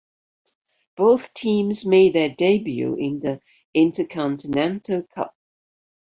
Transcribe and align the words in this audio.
Both 0.97 1.31
teams 1.35 1.85
made 1.85 2.13
their 2.13 2.29
debut 2.33 2.95
in 2.95 3.19
the 3.19 3.39
Intercontinental 3.75 5.03
Cup. 5.03 5.35